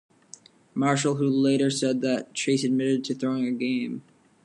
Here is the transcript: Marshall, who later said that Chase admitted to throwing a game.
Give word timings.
Marshall, 0.73 1.17
who 1.17 1.29
later 1.29 1.69
said 1.69 2.01
that 2.01 2.33
Chase 2.33 2.63
admitted 2.63 3.03
to 3.05 3.13
throwing 3.13 3.45
a 3.45 3.51
game. 3.51 4.01